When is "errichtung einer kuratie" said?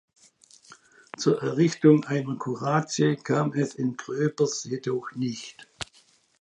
1.43-3.17